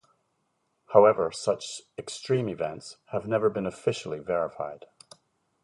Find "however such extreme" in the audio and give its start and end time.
0.93-2.49